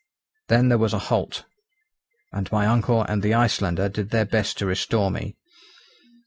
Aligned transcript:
Then 0.47 0.69
there 0.69 0.79
was 0.79 0.93
a 0.93 0.97
halt; 1.13 1.45
and 2.33 2.51
my 2.51 2.65
uncle 2.65 3.03
and 3.03 3.21
the 3.21 3.35
Icelander 3.35 3.87
did 3.87 4.09
their 4.09 4.25
best 4.25 4.57
to 4.57 4.65
restore 4.65 5.11
me. 5.11 5.35